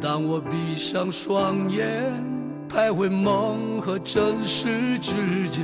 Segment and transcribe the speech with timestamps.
[0.00, 2.10] 当我闭上双眼，
[2.70, 5.62] 徘徊梦和真实之间，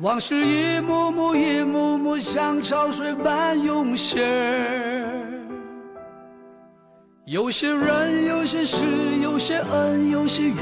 [0.00, 4.20] 往事一幕幕、一幕幕像潮水般涌现。
[7.26, 8.86] 有些人，有些事，
[9.20, 10.54] 有些恩，有些怨，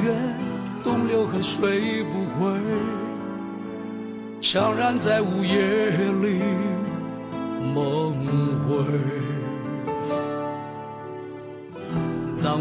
[0.83, 2.59] 东流河水不回，
[4.41, 5.91] 怅然在午夜
[6.23, 6.41] 里
[7.75, 8.15] 梦
[8.67, 8.78] 回。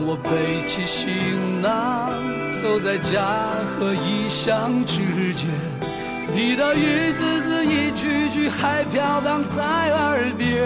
[0.10, 2.14] 我背起行囊，
[2.64, 3.20] 走在家
[3.78, 5.50] 和异乡之间，
[6.34, 10.64] 你的一字字、一句句还飘荡在耳边。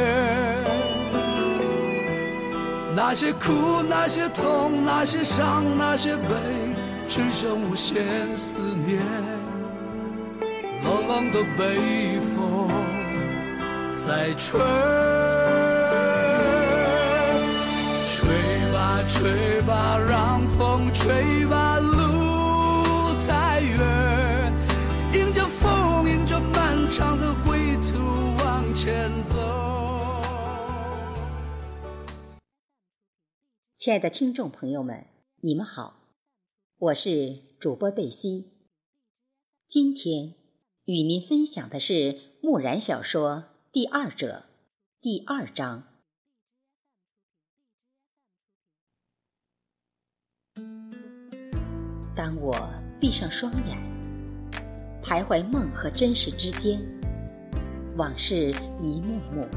[2.95, 6.35] 那些苦，那些痛，那些伤，那些悲，
[7.07, 9.01] 只剩无限思念。
[10.83, 12.69] 冷冷的北风
[14.05, 14.61] 在吹。
[18.07, 18.27] 吹
[19.07, 24.53] 吹吧，让风吹吧，路太远，
[25.13, 27.97] 迎着风，迎着漫长的归途
[28.43, 29.35] 往前走。
[33.77, 35.07] 亲爱的听众朋友们，
[35.41, 35.95] 你们好，
[36.77, 38.53] 我是主播贝西。
[39.67, 40.35] 今天
[40.85, 43.35] 与您分享的是木然小说
[43.71, 44.45] 《第二者》
[45.01, 45.90] 第二章。
[52.15, 52.53] 当我
[52.99, 53.77] 闭上双眼，
[55.01, 56.79] 徘徊梦和真实之间，
[57.95, 59.47] 往事一幕幕、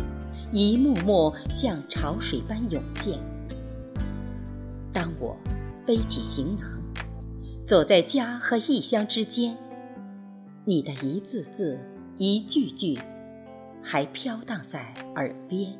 [0.52, 3.18] 一幕幕像潮水般涌现。
[4.92, 5.36] 当我
[5.84, 6.80] 背起行囊，
[7.66, 9.56] 走在家和异乡之间，
[10.64, 11.78] 你的一字字、
[12.16, 12.96] 一句句，
[13.82, 15.72] 还飘荡在耳边。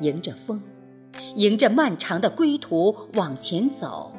[0.00, 0.60] 迎着风，
[1.36, 4.12] 迎着漫长的归途往前走。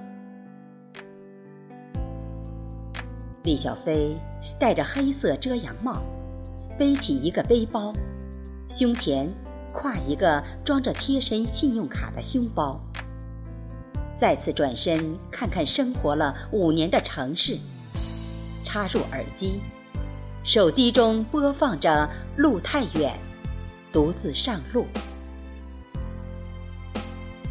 [3.43, 4.15] 李小飞
[4.57, 6.01] 戴着黑色遮阳帽，
[6.79, 7.91] 背起一个背包，
[8.69, 9.29] 胸前
[9.73, 12.79] 挎一个装着贴身信用卡的胸包。
[14.15, 17.57] 再次转身看看生活了五年的城市，
[18.63, 19.59] 插入耳机，
[20.45, 22.09] 手机中播放着
[22.41, 23.11] 《路太远》，
[23.93, 24.85] 独自上路。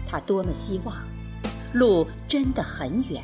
[0.08, 0.96] 他多么希望，
[1.74, 3.22] 路真的很远，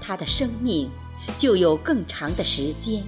[0.00, 0.90] 他的生命。
[1.38, 3.02] 就有更长的时间。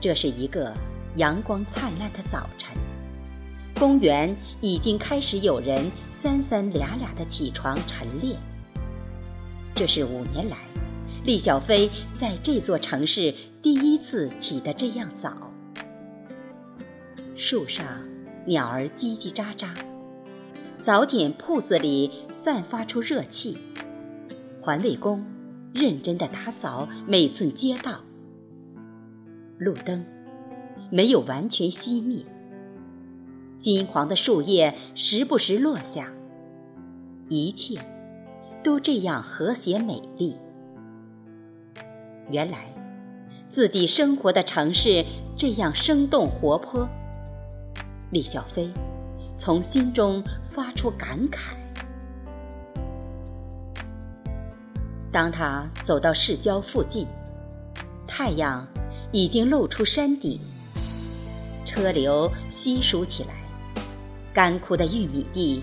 [0.00, 0.72] 这是一个
[1.16, 2.76] 阳光灿烂的早晨，
[3.78, 8.38] 公园已经开始有人三三俩俩的起床晨练。
[9.74, 10.58] 这是五年来，
[11.24, 15.50] 厉小飞在这座城市第一次起得这样早。
[17.34, 17.84] 树上
[18.46, 19.68] 鸟儿叽叽喳喳，
[20.78, 23.56] 早点铺子里散发出热气，
[24.60, 25.24] 环卫工。
[25.74, 27.98] 认真的打扫每寸街道，
[29.58, 30.04] 路灯
[30.88, 32.24] 没有完全熄灭，
[33.58, 36.12] 金黄的树叶时不时落下，
[37.28, 37.76] 一切
[38.62, 40.36] 都这样和谐美丽。
[42.30, 42.72] 原来
[43.48, 45.04] 自己生活的城市
[45.36, 46.88] 这样生动活泼，
[48.12, 48.72] 李小飞
[49.34, 51.63] 从心中发出感慨。
[55.14, 57.06] 当他走到市郊附近，
[58.04, 58.66] 太阳
[59.12, 60.40] 已经露出山顶，
[61.64, 63.34] 车流稀疏起来。
[64.32, 65.62] 干枯的玉米地，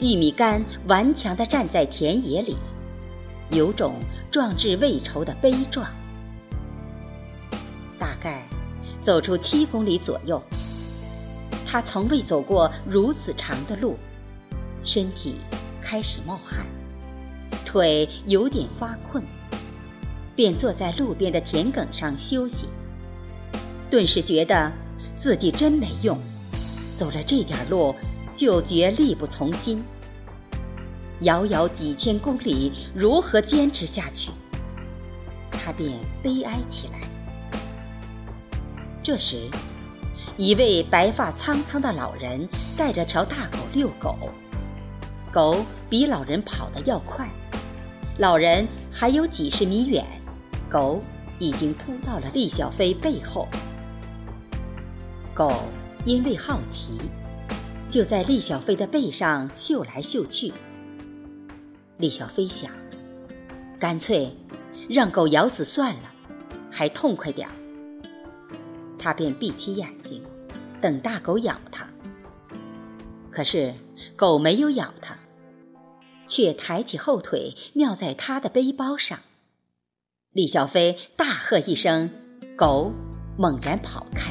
[0.00, 2.56] 玉米杆顽强地站在田野里，
[3.50, 3.94] 有种
[4.28, 5.88] 壮志未酬的悲壮。
[7.96, 8.42] 大概
[8.98, 10.42] 走出七公里左右，
[11.64, 13.96] 他从未走过如此长的路，
[14.82, 15.36] 身体
[15.80, 16.66] 开始冒汗。
[17.70, 19.22] 腿有点发困，
[20.34, 22.66] 便坐在路边的田埂上休息。
[23.88, 24.72] 顿时觉得
[25.16, 26.18] 自己真没用，
[26.96, 27.94] 走了这点路
[28.34, 29.84] 就觉力不从心。
[31.20, 34.32] 遥遥几千公里，如何坚持下去？
[35.52, 35.92] 他便
[36.24, 36.98] 悲哀起来。
[39.00, 39.48] 这时，
[40.36, 44.16] 一位白发苍苍的老人带着条大狗遛狗，
[45.30, 47.28] 狗比老人跑得要快。
[48.20, 50.04] 老人还有几十米远，
[50.68, 51.00] 狗
[51.38, 53.48] 已经扑到了厉小飞背后。
[55.32, 55.50] 狗
[56.04, 56.98] 因为好奇，
[57.88, 60.52] 就在厉小飞的背上嗅来嗅去。
[61.96, 62.70] 厉小飞想，
[63.78, 64.36] 干脆
[64.86, 66.12] 让狗咬死算了，
[66.70, 67.54] 还痛快点儿。
[68.98, 70.22] 他便闭起眼睛，
[70.78, 71.86] 等大狗咬他。
[73.30, 73.72] 可是
[74.14, 75.16] 狗没有咬他，
[76.30, 79.18] 却抬起后腿尿在他的背包上。
[80.30, 82.08] 李小飞大喝一声，
[82.56, 82.92] 狗
[83.36, 84.30] 猛然跑开。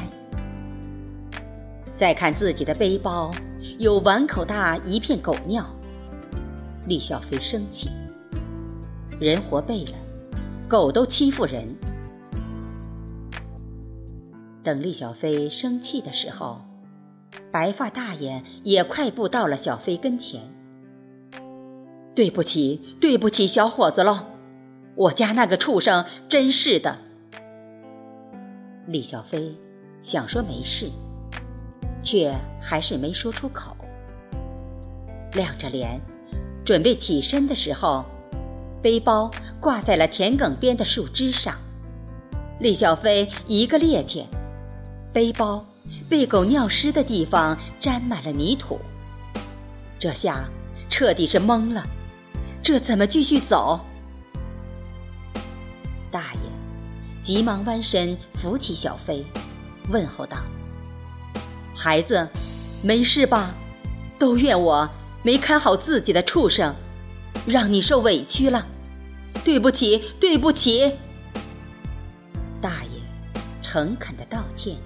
[1.94, 3.30] 再看自己的背包，
[3.78, 5.70] 有碗口大一片狗尿。
[6.86, 7.90] 李小飞生气，
[9.20, 9.92] 人活背了，
[10.66, 11.68] 狗都欺负人。
[14.64, 16.62] 等李小飞生气的时候，
[17.52, 20.40] 白发大爷也快步到了小飞跟前。
[22.14, 24.26] 对不起，对不起，小伙子喽，
[24.94, 26.98] 我家那个畜生真是的。
[28.86, 29.54] 李小飞
[30.02, 30.90] 想说没事，
[32.02, 33.76] 却还是没说出口。
[35.32, 36.00] 亮着脸，
[36.64, 38.04] 准备起身的时候，
[38.82, 39.30] 背包
[39.60, 41.54] 挂在了田埂边的树枝上，
[42.58, 44.24] 李小飞一个趔趄。
[45.12, 45.64] 背包
[46.08, 48.78] 被狗尿湿的地方沾满了泥土，
[49.98, 50.48] 这下
[50.88, 51.84] 彻底是懵了，
[52.62, 53.80] 这怎么继续走？
[56.10, 56.40] 大爷
[57.22, 59.24] 急忙弯身扶起小飞，
[59.90, 60.38] 问候道
[61.74, 62.28] ：“孩子，
[62.82, 63.54] 没事吧？
[64.18, 64.88] 都怨我
[65.22, 66.74] 没看好自己的畜生，
[67.46, 68.66] 让你受委屈了，
[69.44, 70.92] 对不起，对不起。”
[72.60, 73.00] 大爷
[73.62, 74.76] 诚恳的道歉。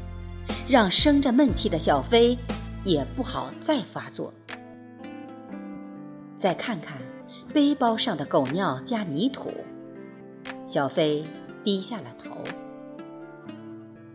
[0.66, 2.38] 让生着闷气的小飞
[2.84, 4.32] 也不好再发作。
[6.34, 6.96] 再看看
[7.54, 9.48] 背包上的狗尿加泥土，
[10.66, 11.22] 小飞
[11.62, 12.34] 低下了头。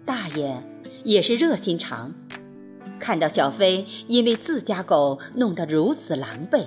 [0.03, 0.61] 大爷
[1.05, 2.13] 也是热心肠，
[2.99, 6.65] 看到小飞因为自家狗弄得如此狼狈，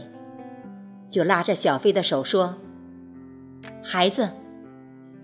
[1.10, 2.54] 就拉着小飞的手说
[3.84, 4.30] ：“孩子，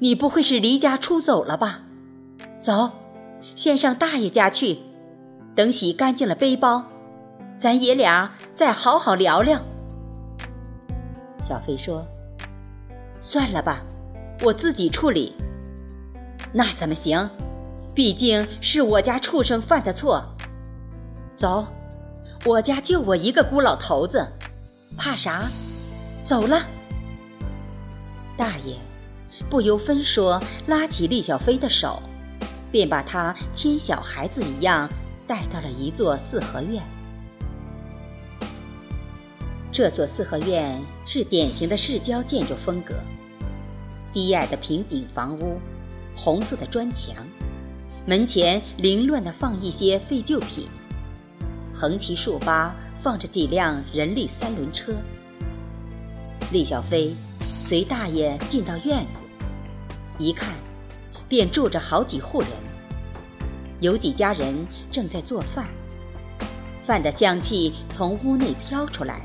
[0.00, 1.80] 你不会是离家出走了吧？
[2.60, 2.90] 走。”
[3.56, 4.80] 先上大爷家去，
[5.54, 6.84] 等洗干净了背包，
[7.58, 9.62] 咱爷俩再好好聊聊。
[11.48, 12.06] 小飞说
[13.22, 13.82] ：“算了吧，
[14.42, 15.34] 我自己处理。”
[16.52, 17.30] 那怎么行？
[17.94, 20.22] 毕竟是我家畜生犯的错。
[21.36, 21.66] 走，
[22.44, 24.28] 我家就我一个孤老头子，
[24.98, 25.48] 怕啥？
[26.22, 26.60] 走了。
[28.36, 28.76] 大爷
[29.48, 32.02] 不由分说，拉起厉小飞的手。
[32.70, 34.86] 便把他牵小孩子一样
[35.26, 36.82] 带到了一座四合院。
[39.78, 40.76] 这所四合院
[41.06, 42.96] 是典型的市郊建筑风格，
[44.12, 45.60] 低矮的平顶房屋，
[46.16, 47.14] 红色的砖墙，
[48.04, 50.66] 门前凌乱地放一些废旧品，
[51.72, 54.92] 横七竖八放着几辆人力三轮车。
[56.50, 59.22] 厉小飞随大爷进到院子，
[60.18, 60.52] 一看。
[61.28, 62.50] 便住着好几户人，
[63.78, 65.68] 有几家人正在做饭，
[66.84, 69.20] 饭的香气从屋内飘出来，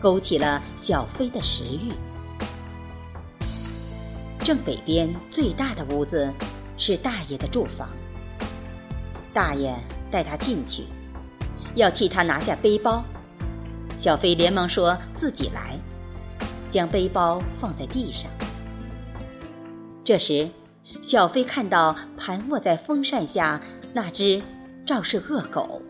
[0.00, 1.92] 勾起了小飞的食欲。
[4.40, 6.32] 正北边最大的屋子
[6.76, 7.88] 是大爷的住房，
[9.32, 9.74] 大爷
[10.10, 10.84] 带他进去，
[11.74, 13.04] 要替他拿下背包，
[13.96, 15.78] 小飞连忙说自己来，
[16.70, 18.30] 将背包放在地上。
[20.04, 20.48] 这时。
[21.02, 23.60] 小飞看到盘卧在风扇下
[23.92, 24.42] 那只
[24.86, 25.82] 肇事恶狗，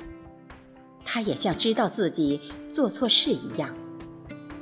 [1.05, 3.73] 他也像知道自己做错事一样，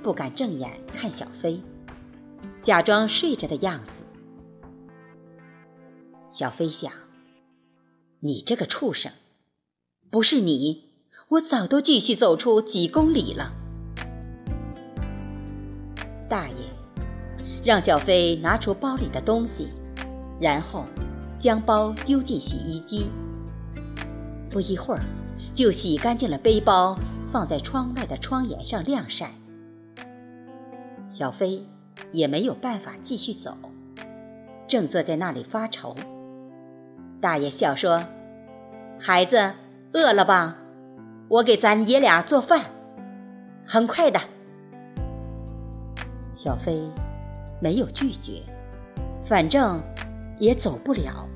[0.07, 1.61] 不敢正眼看小飞，
[2.63, 4.03] 假装睡着的样子。
[6.31, 6.93] 小飞想：
[8.21, 9.11] 你这个畜生，
[10.09, 10.85] 不是你，
[11.31, 13.53] 我早都继续走出几公里了。
[16.31, 16.55] 大爷
[17.65, 19.71] 让小飞拿出包里的东西。
[20.41, 20.85] 然后，
[21.37, 23.07] 将包丢进洗衣机。
[24.53, 25.01] 不一会儿，
[25.53, 26.97] 就洗干净了背包，
[27.33, 29.33] 放在窗外的窗沿上晾晒。
[31.19, 31.67] 小飞
[32.13, 33.57] 也没有办法继续走，
[34.69, 35.97] 正坐在那里发愁。
[37.23, 38.05] 大爷笑说
[39.01, 39.55] ：“孩子，
[39.95, 40.59] 饿了吧？
[41.29, 42.67] 我给咱爷俩做饭，
[43.67, 44.21] 很快的。”
[46.37, 46.87] 小飞
[47.63, 48.43] 没有拒绝，
[49.25, 49.83] 反正。
[50.39, 51.27] 也走不了。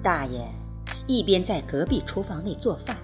[0.00, 0.40] 大爷
[1.08, 2.96] 一边在隔壁厨房内做饭，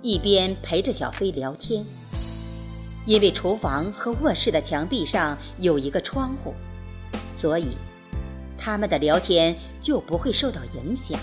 [0.00, 1.84] 一边陪着小飞聊天。
[3.04, 6.54] 因为厨房和卧室的墙壁上有一个窗户，
[7.32, 7.76] 所以
[8.56, 11.18] 他们的聊天就不会受到影响。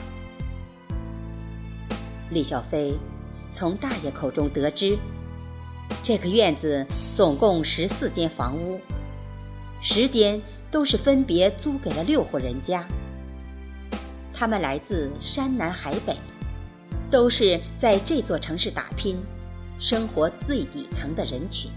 [2.31, 2.93] 李小飞
[3.49, 4.97] 从大爷口中得知，
[6.03, 8.79] 这个院子总共十四间房屋。
[9.81, 12.85] 时间都是分别租给了六户人家，
[14.33, 16.17] 他们来自山南海北，
[17.09, 19.17] 都是在这座城市打拼、
[19.79, 21.71] 生活最底层的人群。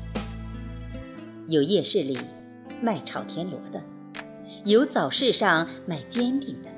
[1.47, 2.19] 有夜市里
[2.83, 3.81] 卖炒田螺的，
[4.65, 6.69] 有早市上卖煎饼的，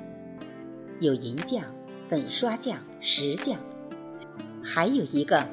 [0.99, 1.63] 有银匠、
[2.07, 3.57] 粉刷匠、石匠，
[4.63, 5.47] 还有一个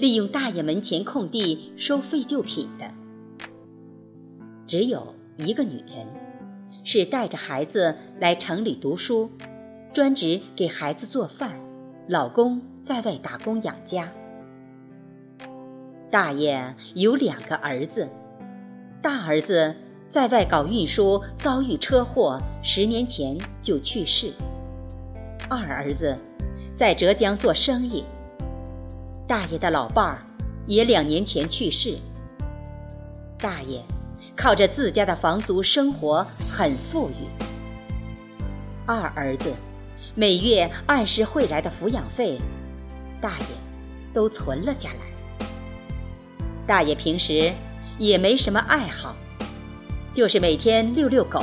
[0.00, 2.90] 利用大爷门前空地收废旧品的。
[4.66, 6.06] 只有一个女人，
[6.84, 9.30] 是带着孩子来城里读书，
[9.92, 11.60] 专职给孩子做饭，
[12.08, 14.10] 老公在外打工养家。
[16.10, 18.08] 大爷有两个儿子，
[19.02, 19.74] 大儿子
[20.08, 24.32] 在外搞运输，遭遇车祸，十年前就去世；
[25.48, 26.16] 二儿子
[26.74, 28.04] 在浙江做生意，
[29.26, 30.22] 大爷的老伴儿
[30.66, 31.98] 也两年前去世。
[33.38, 33.82] 大爷。
[34.36, 37.26] 靠着自家的房租生活很富裕。
[38.86, 39.52] 二儿子
[40.14, 42.38] 每月按时汇来的抚养费，
[43.20, 43.46] 大爷
[44.14, 45.17] 都存了下来。
[46.68, 47.50] 大爷平时
[47.98, 49.16] 也没什么爱好，
[50.12, 51.42] 就是每天遛遛狗，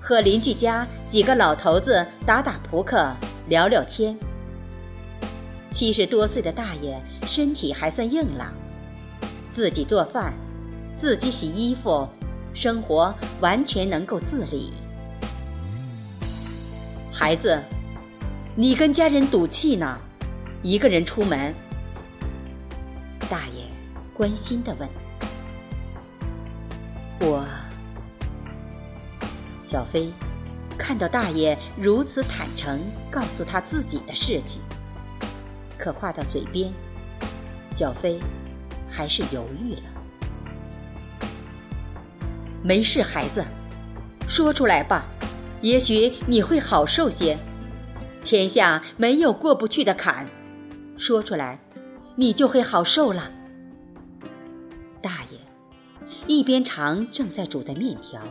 [0.00, 3.14] 和邻居家几个老头子打打扑克、
[3.46, 4.18] 聊聊天。
[5.70, 8.52] 七十多岁的大爷身体还算硬朗，
[9.52, 10.34] 自己做饭。
[10.96, 12.06] 自己洗衣服，
[12.52, 14.70] 生活完全能够自理。
[17.10, 17.58] 孩子，
[18.54, 19.96] 你跟家人赌气呢，
[20.62, 21.54] 一个人出门。
[23.30, 23.59] 大爷
[24.20, 24.86] 关心的问
[27.20, 27.42] ：“我。”
[29.64, 30.12] 小飞
[30.76, 32.78] 看到大爷如此坦诚
[33.10, 34.60] 告诉他自己的事情，
[35.78, 36.70] 可话到嘴边，
[37.74, 38.20] 小飞
[38.86, 39.82] 还是犹豫了。
[42.62, 43.42] 没事，孩子，
[44.28, 45.06] 说出来吧，
[45.62, 47.38] 也许你会好受些。
[48.22, 50.26] 天下没有过不去的坎，
[50.98, 51.58] 说出来，
[52.16, 53.30] 你就会好受了。
[56.30, 58.22] 一边尝正在煮的面条，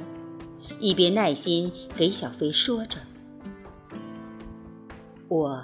[0.80, 2.98] 一边耐心给小飞说着
[5.28, 5.62] ：“我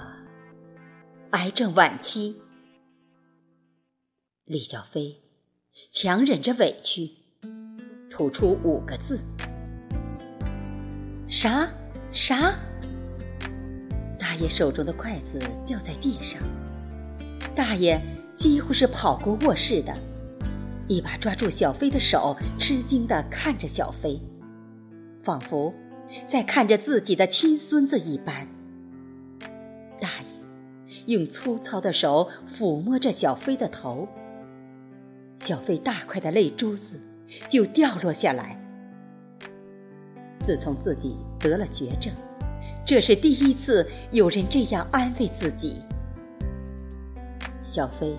[1.29, 2.41] 癌症晚期。”
[4.43, 5.21] 李小飞
[5.89, 7.09] 强忍着委屈。
[8.11, 9.17] 吐出五个字
[11.31, 11.65] ：“啥
[12.11, 12.53] 啥？”
[14.19, 16.41] 大爷手中的筷子掉在地上，
[17.55, 17.97] 大爷
[18.35, 19.93] 几乎是跑过卧室的，
[20.87, 24.21] 一把抓住小飞的手，吃惊地看着小飞，
[25.23, 25.73] 仿佛
[26.27, 28.47] 在看着自己的亲孙子一般。
[29.99, 34.07] 大爷用粗糙的手抚摸着小飞的头，
[35.39, 37.01] 小飞大块的泪珠子。
[37.49, 38.55] 就掉落下来。
[40.39, 42.13] 自从自己得了绝症，
[42.85, 45.81] 这是第一次有人这样安慰自己。
[47.63, 48.15] 小飞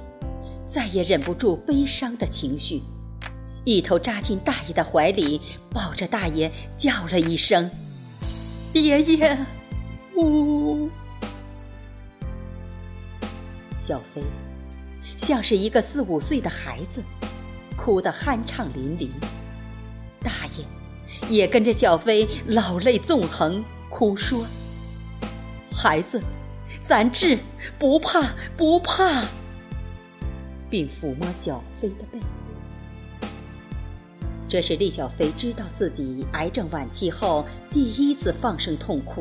[0.66, 2.82] 再也忍不住悲伤的情绪，
[3.64, 7.70] 一头扎进大爷的怀里，抱着大爷叫了一声
[8.75, 9.38] ：“爷爷！”
[10.16, 10.88] 呜。
[13.80, 14.23] 小飞
[15.16, 17.02] 像是一个四五岁的孩子。
[17.76, 19.08] 哭得酣畅淋漓，
[20.20, 20.64] 大爷
[21.28, 24.44] 也跟着小飞老泪纵横，哭说
[25.70, 26.20] ：“孩子，
[26.82, 27.38] 咱治，
[27.78, 29.23] 不怕不怕。”
[30.70, 32.18] 并抚摸小飞的背。
[34.49, 39.20] 这是厉小飞知道自己癌症晚期后第一次放声痛哭，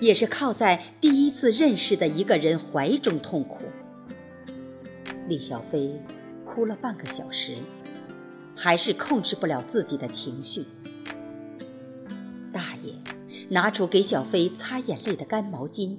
[0.00, 3.64] 也是靠在第一次认识的一个人怀中痛哭。
[5.28, 6.00] 厉小飞。
[6.52, 7.58] 哭了半个小时，
[8.56, 10.64] 还是控制不了自己的情绪。
[12.52, 12.92] 大爷
[13.50, 15.96] 拿出给小飞擦眼泪的干毛巾，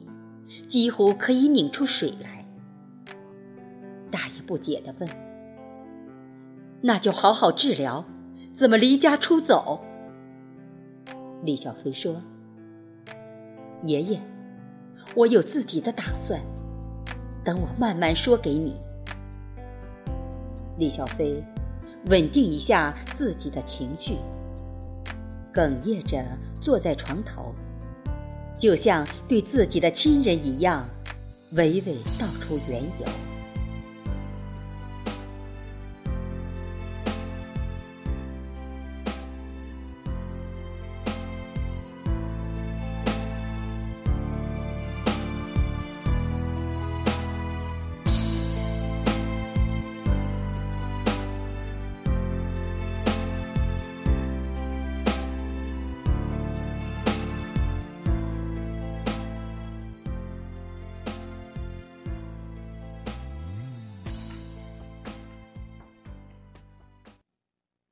[0.67, 2.40] 几乎可以拧出水来。
[4.51, 5.09] 不解地问
[6.83, 8.03] ：“那就好好治疗，
[8.51, 9.79] 怎么离家出走？”
[11.41, 12.21] 李小飞说
[13.81, 14.19] ：“爷爷，
[15.15, 16.37] 我有自己的打算，
[17.45, 18.75] 等我慢慢说给你。”
[20.77, 21.41] 李小飞
[22.07, 24.17] 稳定一下自己的情绪，
[25.53, 26.21] 哽咽着
[26.59, 27.55] 坐在床头，
[28.59, 30.85] 就像对自己的亲人一样，
[31.53, 33.30] 娓娓道出缘由。